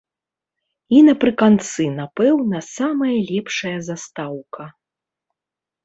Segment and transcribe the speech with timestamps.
[0.99, 4.63] І напрыканцы, напэўна, самая лепшая застаўка.